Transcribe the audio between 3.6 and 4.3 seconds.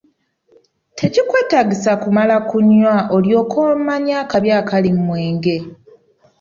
omanye